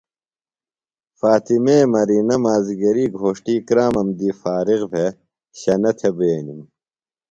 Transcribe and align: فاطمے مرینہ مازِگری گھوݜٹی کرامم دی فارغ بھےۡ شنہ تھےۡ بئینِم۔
فاطمے 1.19 1.77
مرینہ 1.91 2.35
مازِگری 2.43 3.05
گھوݜٹی 3.17 3.55
کرامم 3.67 4.07
دی 4.17 4.29
فارغ 4.41 4.81
بھےۡ 4.91 5.11
شنہ 5.59 5.91
تھےۡ 5.97 6.13
بئینِم۔ 6.17 6.61